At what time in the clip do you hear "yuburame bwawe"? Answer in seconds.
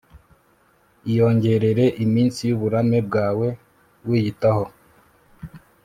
2.49-3.47